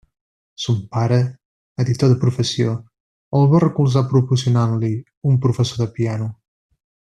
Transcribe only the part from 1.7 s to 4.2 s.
editor de professió, el va recolzar